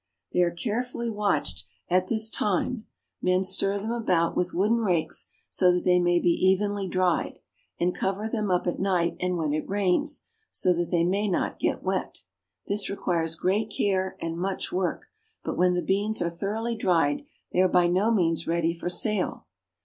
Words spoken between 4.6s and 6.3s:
rakes, so that they may